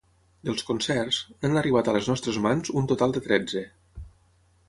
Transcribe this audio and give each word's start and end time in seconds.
Dels 0.47 0.63
concerts, 0.69 1.19
n’han 1.43 1.59
arribat 1.61 1.91
a 1.91 1.95
les 1.97 2.09
nostres 2.13 2.41
mans 2.47 2.73
un 2.81 2.89
total 2.93 3.15
de 3.17 3.25
tretze. 3.27 3.65